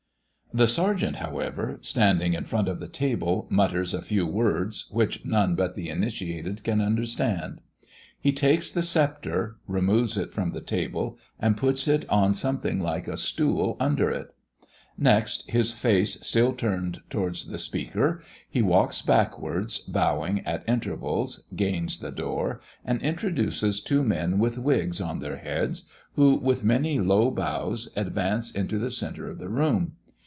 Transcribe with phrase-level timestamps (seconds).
[0.53, 5.55] The Sergeant, however, standing in front of the table, mutters a few words, which none
[5.55, 7.61] but the initiated can understand.
[8.19, 13.07] He takes the sceptre, removes it from the table, and puts it on something like
[13.07, 14.35] a stool under it.
[14.97, 21.99] Next, his face still turned towards the Speaker, he walks backwards, bowing at intervals, gains
[21.99, 27.31] the door, and introduces two men with wigs on their heads, who, with many low
[27.31, 29.93] bows, advance into the centre of the room.